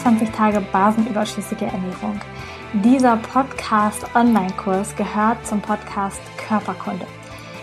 21 0.00 0.30
Tage 0.30 0.62
basenüberschüssige 0.72 1.66
Ernährung. 1.66 2.18
Dieser 2.72 3.18
Podcast-Online-Kurs 3.18 4.96
gehört 4.96 5.46
zum 5.46 5.60
Podcast 5.60 6.22
Körperkunde. 6.38 7.04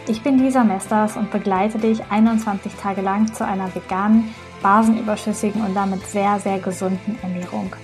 Ich 0.07 0.21
bin 0.21 0.37
Lisa 0.37 0.63
Mesters 0.63 1.17
und 1.17 1.31
begleite 1.31 1.79
dich 1.79 1.99
21 2.11 2.75
Tage 2.75 3.01
lang 3.01 3.33
zu 3.33 3.43
einer 3.43 3.73
veganen, 3.73 4.35
basenüberschüssigen 4.61 5.63
und 5.63 5.73
damit 5.73 6.05
sehr, 6.05 6.39
sehr 6.39 6.59
gesunden 6.59 7.17
Ernährung. 7.23 7.75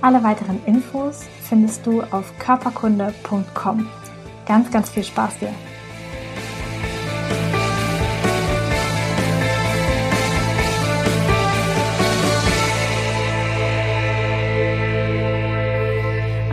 Alle 0.00 0.22
weiteren 0.22 0.64
Infos 0.64 1.22
findest 1.42 1.84
du 1.84 2.02
auf 2.02 2.32
körperkunde.com. 2.38 3.88
Ganz, 4.46 4.70
ganz 4.70 4.90
viel 4.90 5.04
Spaß 5.04 5.38
dir! 5.40 5.52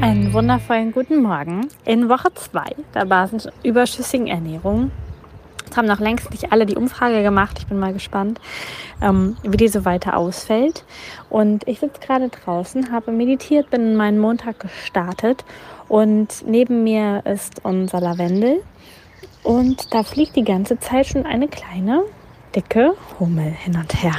Einen 0.02 0.32
wundervollen 0.32 0.92
guten 0.94 1.22
Morgen. 1.22 1.68
In 1.84 2.08
Woche 2.08 2.34
2 2.34 2.62
der 2.94 3.06
basenüberschüssigen 3.06 4.28
Ernährung 4.28 4.92
es 5.70 5.78
haben 5.78 5.88
noch 5.88 6.00
längst 6.00 6.32
nicht 6.32 6.52
alle 6.52 6.66
die 6.66 6.76
Umfrage 6.76 7.22
gemacht. 7.22 7.58
Ich 7.60 7.68
bin 7.68 7.80
mal 7.80 7.94
gespannt, 7.94 8.40
ähm, 9.02 9.38
wie 9.44 9.58
die 9.58 9.68
so 9.68 9.86
weiter 9.86 10.18
ausfällt. 10.18 10.84
Und 11.30 11.68
ich 11.68 11.80
sitze 11.80 12.00
gerade 12.00 12.30
draußen, 12.30 12.92
habe 12.92 13.12
meditiert, 13.12 13.70
bin 13.70 13.82
in 13.82 13.96
meinen 13.96 14.20
Montag 14.20 14.60
gestartet 14.60 15.46
und 15.88 16.44
neben 16.48 16.84
mir 16.84 17.24
ist 17.26 17.64
unser 17.64 18.02
Lavendel. 18.02 18.62
Und 19.44 19.94
da 19.94 20.04
fliegt 20.04 20.36
die 20.36 20.44
ganze 20.44 20.80
Zeit 20.80 21.08
schon 21.08 21.26
eine 21.26 21.48
kleine, 21.48 22.04
dicke 22.56 22.94
Hummel 23.20 23.52
hin 23.52 23.76
und 23.76 24.02
her. 24.02 24.16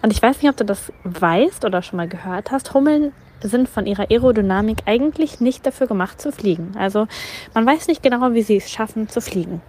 Und 0.00 0.12
ich 0.12 0.22
weiß 0.22 0.42
nicht, 0.42 0.50
ob 0.50 0.56
du 0.56 0.64
das 0.64 0.92
weißt 1.04 1.64
oder 1.64 1.82
schon 1.82 1.98
mal 1.98 2.08
gehört 2.08 2.50
hast. 2.50 2.74
Hummeln 2.74 3.12
sind 3.42 3.68
von 3.68 3.86
ihrer 3.86 4.10
Aerodynamik 4.10 4.78
eigentlich 4.86 5.40
nicht 5.40 5.66
dafür 5.66 5.86
gemacht 5.86 6.20
zu 6.20 6.32
fliegen. 6.32 6.72
Also 6.78 7.06
man 7.54 7.66
weiß 7.66 7.88
nicht 7.88 8.02
genau, 8.02 8.32
wie 8.32 8.42
sie 8.42 8.56
es 8.56 8.70
schaffen 8.70 9.08
zu 9.08 9.20
fliegen. 9.20 9.60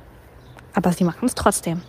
Aber 0.73 0.91
sie 0.91 1.03
machen 1.03 1.25
es 1.25 1.35
trotzdem. 1.35 1.81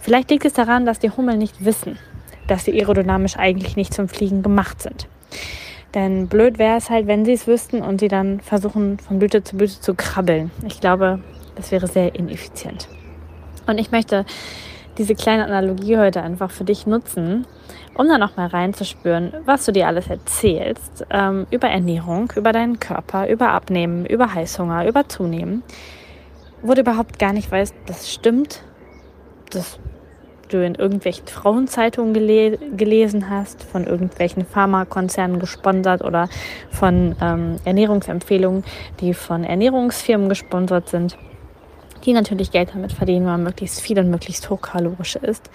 Vielleicht 0.00 0.30
liegt 0.30 0.44
es 0.44 0.52
daran, 0.54 0.86
dass 0.86 0.98
die 0.98 1.10
Hummeln 1.10 1.38
nicht 1.38 1.64
wissen, 1.64 1.98
dass 2.46 2.64
sie 2.64 2.72
aerodynamisch 2.72 3.36
eigentlich 3.36 3.76
nicht 3.76 3.92
zum 3.92 4.08
Fliegen 4.08 4.42
gemacht 4.42 4.82
sind. 4.82 5.08
Denn 5.94 6.26
blöd 6.26 6.58
wäre 6.58 6.76
es 6.76 6.90
halt, 6.90 7.06
wenn 7.06 7.24
sie 7.24 7.32
es 7.32 7.46
wüssten 7.46 7.80
und 7.80 8.00
sie 8.00 8.08
dann 8.08 8.40
versuchen, 8.40 8.98
von 8.98 9.18
Blüte 9.18 9.44
zu 9.44 9.56
Blüte 9.56 9.80
zu 9.80 9.94
krabbeln. 9.94 10.50
Ich 10.66 10.80
glaube, 10.80 11.20
das 11.54 11.70
wäre 11.70 11.86
sehr 11.86 12.14
ineffizient. 12.14 12.88
Und 13.66 13.78
ich 13.78 13.92
möchte 13.92 14.26
diese 14.98 15.14
kleine 15.14 15.44
Analogie 15.44 15.98
heute 15.98 16.22
einfach 16.22 16.50
für 16.50 16.64
dich 16.64 16.86
nutzen, 16.86 17.46
um 17.94 18.08
da 18.08 18.18
nochmal 18.18 18.48
reinzuspüren, 18.48 19.32
was 19.44 19.64
du 19.64 19.72
dir 19.72 19.86
alles 19.86 20.08
erzählst 20.08 21.06
ähm, 21.10 21.46
über 21.50 21.68
Ernährung, 21.68 22.32
über 22.36 22.52
deinen 22.52 22.80
Körper, 22.80 23.28
über 23.28 23.50
Abnehmen, 23.50 24.06
über 24.06 24.34
Heißhunger, 24.34 24.86
über 24.88 25.08
Zunehmen, 25.08 25.62
wo 26.62 26.74
du 26.74 26.80
überhaupt 26.80 27.18
gar 27.18 27.32
nicht 27.32 27.50
weißt, 27.50 27.74
das 27.86 28.12
stimmt, 28.12 28.62
dass 29.50 29.78
du 30.48 30.64
in 30.64 30.74
irgendwelchen 30.74 31.26
Frauenzeitungen 31.26 32.14
gele 32.14 32.58
gelesen 32.76 33.30
hast, 33.30 33.62
von 33.62 33.86
irgendwelchen 33.86 34.44
Pharmakonzernen 34.44 35.38
gesponsert 35.38 36.02
oder 36.02 36.28
von 36.70 37.16
ähm, 37.20 37.56
Ernährungsempfehlungen, 37.64 38.64
die 39.00 39.14
von 39.14 39.44
Ernährungsfirmen 39.44 40.28
gesponsert 40.28 40.88
sind, 40.88 41.16
die 42.04 42.12
natürlich 42.12 42.50
Geld 42.50 42.70
damit 42.74 42.92
verdienen, 42.92 43.26
weil 43.26 43.38
möglichst 43.38 43.80
viel 43.80 43.98
und 43.98 44.10
möglichst 44.10 44.50
hochkalorisch 44.50 45.16
ist. 45.16 45.50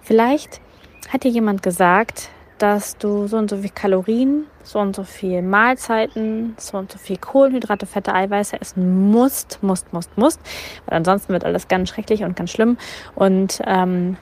Vielleicht 0.00 0.60
hat 1.08 1.24
dir 1.24 1.30
jemand 1.30 1.62
gesagt, 1.62 2.30
dass 2.58 2.96
du 2.96 3.26
so 3.26 3.38
und 3.38 3.50
so 3.50 3.56
viel 3.56 3.70
Kalorien, 3.70 4.46
so 4.62 4.78
und 4.78 4.94
so 4.94 5.02
viel 5.02 5.42
Mahlzeiten, 5.42 6.54
so 6.58 6.78
und 6.78 6.92
so 6.92 6.98
viel 6.98 7.16
Kohlenhydrate, 7.16 7.86
Fette, 7.86 8.14
Eiweiße 8.14 8.60
essen 8.60 9.10
musst, 9.10 9.58
musst, 9.62 9.92
musst, 9.92 10.16
musst, 10.16 10.40
weil 10.86 10.96
ansonsten 10.96 11.32
wird 11.32 11.44
alles 11.44 11.66
ganz 11.66 11.88
schrecklich 11.88 12.22
und 12.22 12.36
ganz 12.36 12.52
schlimm. 12.52 12.78
Und 13.16 13.60
ähm, 13.66 14.16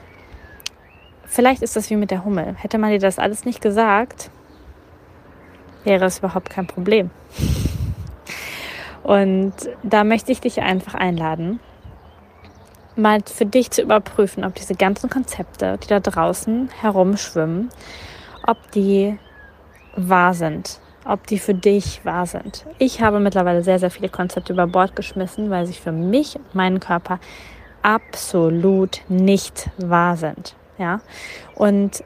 vielleicht 1.25 1.61
ist 1.61 1.75
das 1.75 1.89
wie 1.91 1.95
mit 1.95 2.09
der 2.09 2.25
Hummel. 2.25 2.55
Hätte 2.57 2.79
man 2.79 2.89
dir 2.89 2.99
das 2.99 3.19
alles 3.19 3.45
nicht 3.45 3.61
gesagt, 3.61 4.31
wäre 5.83 6.05
es 6.05 6.19
überhaupt 6.19 6.49
kein 6.49 6.65
Problem. 6.65 7.11
Und 9.03 9.53
da 9.83 10.03
möchte 10.03 10.31
ich 10.31 10.41
dich 10.41 10.61
einfach 10.61 10.95
einladen, 10.95 11.59
mal 12.95 13.19
für 13.25 13.45
dich 13.45 13.71
zu 13.71 13.81
überprüfen, 13.81 14.43
ob 14.43 14.55
diese 14.55 14.75
ganzen 14.75 15.09
Konzepte, 15.09 15.77
die 15.83 15.87
da 15.87 15.99
draußen 15.99 16.69
herumschwimmen, 16.81 17.69
ob 18.45 18.71
die 18.71 19.17
wahr 19.95 20.33
sind, 20.33 20.79
ob 21.05 21.27
die 21.27 21.39
für 21.39 21.53
dich 21.53 22.03
wahr 22.05 22.25
sind. 22.25 22.65
Ich 22.77 23.01
habe 23.01 23.19
mittlerweile 23.19 23.63
sehr, 23.63 23.79
sehr 23.79 23.91
viele 23.91 24.09
Konzepte 24.09 24.53
über 24.53 24.67
Bord 24.67 24.95
geschmissen, 24.95 25.49
weil 25.49 25.65
sie 25.65 25.73
für 25.73 25.91
mich 25.91 26.35
und 26.35 26.55
meinen 26.55 26.79
Körper 26.79 27.19
absolut 27.81 29.01
nicht 29.09 29.69
wahr 29.77 30.17
sind. 30.17 30.55
Ja, 30.77 31.01
und 31.55 32.03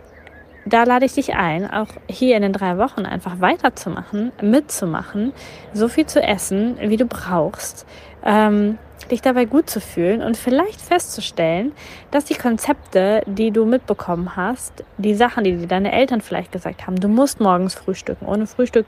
da 0.66 0.84
lade 0.84 1.06
ich 1.06 1.14
dich 1.14 1.36
ein, 1.36 1.70
auch 1.70 1.88
hier 2.10 2.36
in 2.36 2.42
den 2.42 2.54
drei 2.54 2.78
Wochen 2.78 3.06
einfach 3.06 3.40
weiterzumachen, 3.40 4.32
mitzumachen, 4.42 5.32
so 5.74 5.88
viel 5.88 6.08
zu 6.08 6.22
essen, 6.22 6.78
wie 6.82 6.98
du 6.98 7.06
brauchst, 7.06 7.86
ähm, 8.24 8.80
dich 9.12 9.22
dabei 9.22 9.46
gut 9.46 9.70
zu 9.70 9.80
fühlen 9.80 10.22
und 10.22 10.38
vielleicht 10.38 10.82
festzustellen, 10.82 11.74
dass 12.12 12.26
die 12.26 12.36
Konzepte, 12.36 13.22
die 13.28 13.52
du 13.52 13.66
mitbekommen 13.66 14.36
hast, 14.36 14.84
die 14.98 15.14
Sachen, 15.16 15.44
die 15.44 15.58
dir 15.58 15.68
deine 15.68 15.92
Eltern 15.92 16.22
vielleicht 16.22 16.52
gesagt 16.52 16.88
haben, 16.88 16.96
du 16.96 17.08
musst 17.08 17.40
morgens 17.40 17.76
frühstücken. 17.76 18.26
Ohne 18.26 18.48
Frühstück 18.48 18.88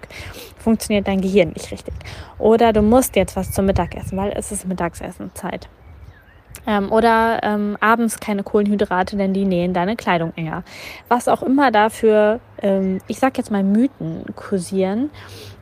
funktioniert 0.57 1.07
dein 1.07 1.22
Gehirn 1.22 1.50
nicht 1.50 1.72
richtig. 1.72 1.94
Oder 2.40 2.73
du 2.73 2.81
musst 2.81 3.16
jetzt 3.16 3.35
was 3.35 3.51
zum 3.51 3.66
Mittagessen, 3.66 4.18
weil 4.18 4.34
es 4.35 4.51
ist 4.51 4.68
Mittagsessenzeit. 4.68 5.69
Ähm, 6.66 6.91
oder 6.91 7.39
ähm, 7.44 7.78
abends 7.79 8.19
keine 8.19 8.44
Kohlenhydrate, 8.44 9.16
denn 9.16 9.34
die 9.34 9.45
nähen 9.45 9.74
deine 9.74 9.95
Kleidung 9.95 10.34
enger. 10.35 10.63
Was 11.07 11.28
auch 11.28 11.41
immer 11.41 11.72
dafür, 11.72 12.41
ähm, 12.62 13.00
ich 13.07 13.19
sag 13.19 13.38
jetzt 13.38 13.51
mal 13.51 13.63
Mythen 13.63 14.25
kursieren. 14.35 15.09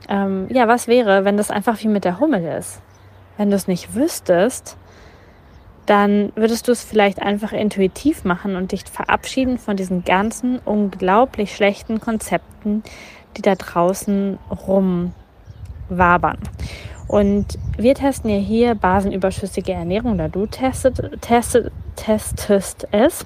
Ähm, 0.10 0.48
ja, 0.50 0.68
was 0.68 0.88
wäre, 0.88 1.26
wenn 1.26 1.38
das 1.38 1.52
einfach 1.52 1.80
wie 1.82 1.88
mit 1.90 2.06
der 2.06 2.20
Hummel 2.20 2.44
ist? 2.58 2.82
Wenn 3.38 3.50
du 3.50 3.56
es 3.56 3.68
nicht 3.68 3.96
wüsstest, 3.96 4.78
dann 5.86 6.32
würdest 6.36 6.68
du 6.68 6.72
es 6.72 6.84
vielleicht 6.84 7.22
einfach 7.22 7.52
intuitiv 7.52 8.24
machen 8.24 8.56
und 8.56 8.72
dich 8.72 8.84
verabschieden 8.86 9.58
von 9.58 9.78
diesen 9.78 10.04
ganzen 10.04 10.60
unglaublich 10.60 11.56
schlechten 11.56 12.00
Konzepten, 12.00 12.84
die 13.38 13.42
da 13.42 13.56
draußen 13.56 14.40
rumwabern. 14.50 16.40
Und 17.08 17.60
wir 17.78 17.94
testen 17.94 18.32
ja 18.32 18.38
hier 18.38 18.74
basenüberschüssige 18.74 19.74
Ernährung, 19.74 20.14
oder 20.14 20.30
du 20.30 20.48
testet, 20.48 21.22
testet, 21.22 21.72
testest 21.96 22.88
es. 22.92 23.26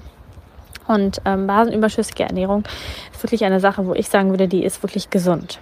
Und 0.90 1.22
ähm, 1.24 1.46
basenüberschüssige 1.46 2.24
Ernährung 2.24 2.64
ist 3.12 3.22
wirklich 3.22 3.44
eine 3.44 3.60
Sache, 3.60 3.86
wo 3.86 3.94
ich 3.94 4.08
sagen 4.08 4.30
würde, 4.30 4.48
die 4.48 4.64
ist 4.64 4.82
wirklich 4.82 5.08
gesund. 5.08 5.60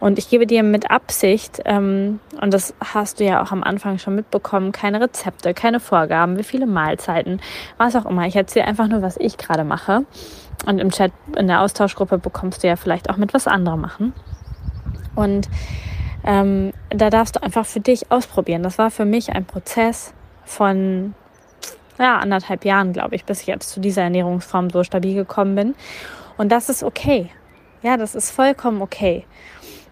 Und 0.00 0.18
ich 0.18 0.28
gebe 0.28 0.46
dir 0.46 0.62
mit 0.62 0.90
Absicht, 0.90 1.62
ähm, 1.64 2.20
und 2.42 2.52
das 2.52 2.74
hast 2.84 3.18
du 3.18 3.24
ja 3.24 3.42
auch 3.42 3.52
am 3.52 3.62
Anfang 3.62 3.96
schon 3.96 4.14
mitbekommen, 4.14 4.72
keine 4.72 5.00
Rezepte, 5.00 5.54
keine 5.54 5.80
Vorgaben, 5.80 6.36
wie 6.36 6.42
viele 6.42 6.66
Mahlzeiten, 6.66 7.40
was 7.78 7.96
auch 7.96 8.04
immer. 8.04 8.26
Ich 8.26 8.36
erzähle 8.36 8.66
einfach 8.66 8.86
nur, 8.86 9.00
was 9.00 9.16
ich 9.16 9.38
gerade 9.38 9.64
mache. 9.64 10.04
Und 10.66 10.78
im 10.78 10.90
Chat, 10.90 11.12
in 11.38 11.46
der 11.46 11.62
Austauschgruppe 11.62 12.18
bekommst 12.18 12.62
du 12.62 12.68
ja 12.68 12.76
vielleicht 12.76 13.08
auch 13.08 13.16
mit, 13.16 13.32
was 13.32 13.46
andere 13.46 13.78
machen. 13.78 14.12
Und 15.14 15.48
ähm, 16.22 16.74
da 16.90 17.08
darfst 17.08 17.36
du 17.36 17.42
einfach 17.42 17.64
für 17.64 17.80
dich 17.80 18.12
ausprobieren. 18.12 18.62
Das 18.62 18.76
war 18.76 18.90
für 18.90 19.06
mich 19.06 19.30
ein 19.32 19.46
Prozess 19.46 20.12
von 20.44 21.14
ja, 21.98 22.18
anderthalb 22.18 22.64
Jahren, 22.64 22.92
glaube 22.92 23.14
ich, 23.14 23.24
bis 23.24 23.42
ich 23.42 23.46
jetzt 23.46 23.70
zu 23.70 23.80
dieser 23.80 24.02
Ernährungsform 24.02 24.70
so 24.70 24.84
stabil 24.84 25.14
gekommen 25.14 25.54
bin. 25.54 25.74
Und 26.36 26.52
das 26.52 26.68
ist 26.68 26.82
okay. 26.82 27.30
Ja, 27.82 27.96
das 27.96 28.14
ist 28.14 28.30
vollkommen 28.30 28.82
okay. 28.82 29.24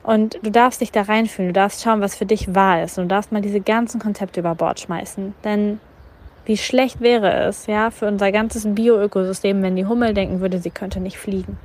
Und 0.02 0.38
du 0.43 0.50
darfst 0.50 0.81
dich 0.81 0.93
da 0.93 1.02
reinfühlen, 1.02 1.49
du 1.49 1.61
darfst 1.61 1.82
schauen, 1.82 2.00
was 2.00 2.14
für 2.14 2.26
dich 2.26 2.55
wahr 2.55 2.82
ist. 2.82 2.99
Und 2.99 3.05
du 3.05 3.08
darfst 3.08 3.32
mal 3.32 3.40
diese 3.40 3.61
ganzen 3.61 4.00
Konzepte 4.00 4.40
über 4.40 4.55
Bord 4.55 4.81
schmeißen. 4.81 5.34
Denn 5.44 5.81
wie 6.44 6.58
schlecht 6.58 7.00
wäre 7.00 7.44
es, 7.44 7.67
ja, 7.67 7.90
für 7.90 8.06
unser 8.06 8.31
ganzes 8.31 8.67
Bioökosystem, 8.67 9.62
wenn 9.62 9.76
die 9.76 9.87
Hummel 9.87 10.12
denken 10.12 10.40
würde, 10.40 10.58
sie 10.58 10.70
könnte 10.70 11.00
nicht 11.00 11.19
fliegen. 11.19 11.56